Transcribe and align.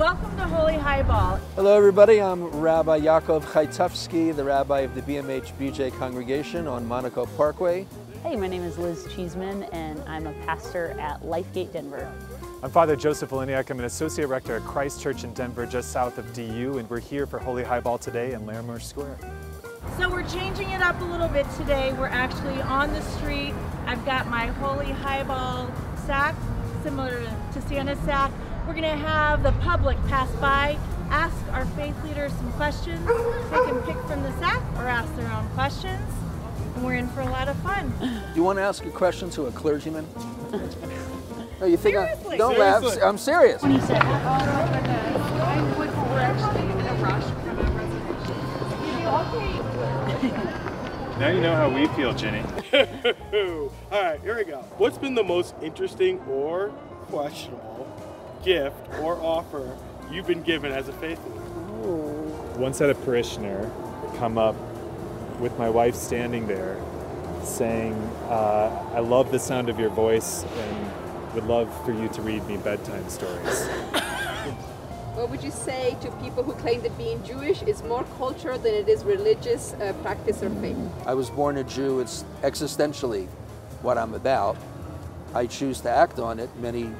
Welcome 0.00 0.34
to 0.38 0.44
Holy 0.44 0.78
Highball. 0.78 1.36
Hello, 1.56 1.76
everybody. 1.76 2.22
I'm 2.22 2.42
Rabbi 2.42 3.00
Yaakov 3.00 3.42
Chaitovsky, 3.42 4.34
the 4.34 4.42
rabbi 4.42 4.80
of 4.80 4.94
the 4.94 5.02
BMH 5.02 5.52
BJ 5.58 5.94
congregation 5.98 6.66
on 6.66 6.88
Monaco 6.88 7.26
Parkway. 7.36 7.86
Hey, 8.22 8.34
my 8.34 8.48
name 8.48 8.62
is 8.62 8.78
Liz 8.78 9.06
Cheeseman, 9.14 9.64
and 9.74 10.02
I'm 10.06 10.26
a 10.26 10.32
pastor 10.46 10.98
at 10.98 11.20
Lifegate 11.20 11.74
Denver. 11.74 12.10
I'm 12.62 12.70
Father 12.70 12.96
Joseph 12.96 13.28
Oliniak. 13.28 13.68
I'm 13.68 13.78
an 13.78 13.84
associate 13.84 14.28
rector 14.28 14.56
at 14.56 14.62
Christ 14.62 15.02
Church 15.02 15.22
in 15.22 15.34
Denver, 15.34 15.66
just 15.66 15.92
south 15.92 16.16
of 16.16 16.32
DU, 16.32 16.78
and 16.78 16.88
we're 16.88 16.98
here 16.98 17.26
for 17.26 17.38
Holy 17.38 17.62
Highball 17.62 17.98
today 17.98 18.32
in 18.32 18.46
Larimer 18.46 18.80
Square. 18.80 19.18
So 19.98 20.08
we're 20.08 20.26
changing 20.30 20.70
it 20.70 20.80
up 20.80 20.98
a 21.02 21.04
little 21.04 21.28
bit 21.28 21.46
today. 21.58 21.92
We're 21.92 22.06
actually 22.06 22.62
on 22.62 22.90
the 22.94 23.02
street. 23.02 23.52
I've 23.84 24.06
got 24.06 24.28
my 24.28 24.46
Holy 24.46 24.92
Highball 24.92 25.70
sack, 26.06 26.34
similar 26.82 27.20
to 27.52 27.62
Santa's 27.68 27.98
sack. 28.06 28.32
We're 28.70 28.80
going 28.80 29.00
to 29.00 29.04
have 29.04 29.42
the 29.42 29.50
public 29.62 29.96
pass 30.06 30.30
by, 30.36 30.78
ask 31.10 31.34
our 31.52 31.66
faith 31.74 31.96
leaders 32.04 32.32
some 32.34 32.52
questions. 32.52 33.04
They 33.04 33.56
can 33.64 33.82
pick 33.82 33.96
from 34.04 34.22
the 34.22 34.30
sack 34.38 34.62
or 34.76 34.86
ask 34.86 35.12
their 35.16 35.28
own 35.32 35.48
questions. 35.54 36.00
And 36.76 36.84
we're 36.84 36.94
in 36.94 37.08
for 37.08 37.22
a 37.22 37.28
lot 37.30 37.48
of 37.48 37.56
fun. 37.62 37.92
Do 37.98 38.08
you 38.36 38.44
want 38.44 38.60
to 38.60 38.62
ask 38.62 38.84
a 38.84 38.90
question 38.90 39.28
to 39.30 39.46
a 39.46 39.50
clergyman? 39.50 40.06
no, 41.58 41.66
you 41.66 41.76
think 41.76 41.96
Seriously? 41.96 42.34
I, 42.34 42.38
don't 42.38 42.54
Seriously? 42.54 42.90
laugh. 42.90 43.02
I'm 43.02 43.18
serious. 43.18 43.60
When 43.60 43.72
you 43.72 43.80
said, 43.80 44.00
oh, 44.04 44.70
goodness, 44.72 45.18
we're 45.76 46.20
actually 46.20 46.62
in 46.70 46.86
a 46.86 46.94
rush 47.02 47.24
from 47.24 47.58
a 47.58 47.62
reservation. 47.72 48.36
Now 51.18 51.28
you 51.30 51.40
know 51.40 51.56
how 51.56 51.68
we 51.68 51.88
feel, 51.96 52.14
Jenny. 52.14 52.44
All 53.90 54.00
right, 54.00 54.20
here 54.20 54.36
we 54.36 54.44
go. 54.44 54.58
What's 54.78 54.96
been 54.96 55.16
the 55.16 55.24
most 55.24 55.56
interesting 55.60 56.20
or 56.20 56.68
questionable 57.08 57.88
gift 58.42 58.76
or 59.00 59.16
offer 59.16 59.76
you've 60.10 60.26
been 60.26 60.42
given 60.42 60.72
as 60.72 60.88
a 60.88 60.92
faith 60.94 61.20
leader? 61.26 61.40
Once 62.58 62.78
had 62.78 62.90
a 62.90 62.94
parishioner 62.94 63.70
come 64.16 64.38
up 64.38 64.56
with 65.38 65.56
my 65.58 65.68
wife 65.68 65.94
standing 65.94 66.46
there 66.46 66.80
saying, 67.42 67.94
uh, 68.28 68.92
I 68.94 69.00
love 69.00 69.30
the 69.32 69.38
sound 69.38 69.68
of 69.68 69.78
your 69.78 69.90
voice 69.90 70.44
and 70.44 71.34
would 71.34 71.44
love 71.44 71.84
for 71.84 71.92
you 71.92 72.08
to 72.08 72.22
read 72.22 72.44
me 72.46 72.56
bedtime 72.58 73.08
stories. 73.08 73.68
What 75.14 75.28
would 75.28 75.42
you 75.42 75.50
say 75.50 75.98
to 76.00 76.10
people 76.22 76.42
who 76.42 76.52
claim 76.52 76.80
that 76.82 76.96
being 76.96 77.22
Jewish 77.24 77.62
is 77.62 77.82
more 77.82 78.04
cultural 78.16 78.58
than 78.58 78.72
it 78.72 78.88
is 78.88 79.04
religious 79.04 79.74
uh, 79.74 79.92
practice 80.00 80.42
or 80.42 80.48
faith? 80.48 80.76
I 81.04 81.12
was 81.12 81.28
born 81.28 81.58
a 81.58 81.64
Jew. 81.64 82.00
It's 82.00 82.24
existentially 82.42 83.26
what 83.82 83.98
I'm 83.98 84.14
about. 84.14 84.56
I 85.34 85.46
choose 85.46 85.80
to 85.82 85.90
act 85.90 86.20
on 86.20 86.38
it. 86.38 86.48
Many 86.60 86.90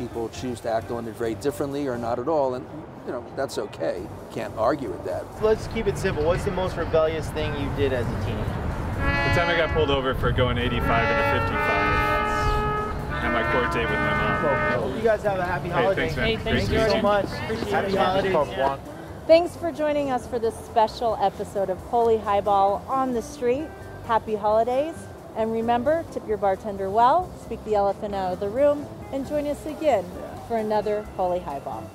people 0.00 0.30
choose 0.30 0.60
to 0.60 0.70
act 0.72 0.90
on 0.90 1.06
it 1.06 1.14
very 1.14 1.34
differently 1.36 1.86
or 1.86 1.98
not 1.98 2.18
at 2.18 2.26
all, 2.26 2.54
and 2.54 2.66
you 3.06 3.12
know 3.12 3.22
that's 3.36 3.58
okay. 3.58 4.02
Can't 4.32 4.56
argue 4.56 4.88
with 4.90 5.04
that. 5.04 5.24
Let's 5.42 5.66
keep 5.68 5.86
it 5.86 5.98
simple. 5.98 6.24
What's 6.24 6.44
the 6.44 6.50
most 6.50 6.76
rebellious 6.76 7.28
thing 7.30 7.52
you 7.60 7.68
did 7.76 7.92
as 7.92 8.06
a 8.06 8.24
teenager? 8.24 8.44
The 8.94 9.36
time 9.36 9.48
I 9.50 9.56
got 9.58 9.70
pulled 9.74 9.90
over 9.90 10.14
for 10.14 10.32
going 10.32 10.56
85 10.56 10.80
and 10.82 11.20
a 11.20 11.40
55 11.40 11.60
at 13.24 13.32
my 13.32 13.52
court 13.52 13.72
date 13.74 13.82
with 13.90 13.98
my 13.98 14.10
mom. 14.10 14.80
Hope 14.80 14.96
you 14.96 15.02
guys 15.02 15.22
have 15.22 15.38
a 15.38 15.44
happy 15.44 15.68
Hey, 15.68 15.82
holiday. 15.82 16.00
thanks, 16.08 16.16
man. 16.16 16.26
Hey, 16.26 16.36
thank 16.36 16.56
Thank 16.56 16.68
to 16.70 16.74
you 16.74 16.88
so 16.88 16.96
you. 16.96 17.02
much. 17.02 17.28
Happy 17.70 17.96
holidays. 17.96 18.80
Thanks 19.26 19.54
for 19.56 19.70
joining 19.70 20.10
us 20.10 20.26
for 20.26 20.38
this 20.38 20.54
special 20.64 21.16
episode 21.20 21.68
of 21.68 21.78
Holy 21.78 22.16
Highball 22.16 22.82
on 22.88 23.12
the 23.12 23.20
Street. 23.22 23.66
Happy 24.06 24.34
holidays. 24.34 24.94
And 25.36 25.52
remember, 25.52 26.04
tip 26.12 26.26
your 26.26 26.36
bartender 26.36 26.90
well, 26.90 27.32
speak 27.44 27.64
the 27.64 27.74
elephant 27.74 28.14
out 28.14 28.32
of 28.32 28.40
the 28.40 28.48
room, 28.48 28.86
and 29.12 29.26
join 29.26 29.46
us 29.46 29.64
again 29.66 30.04
for 30.48 30.56
another 30.56 31.02
Holy 31.16 31.38
Highball. 31.38 31.88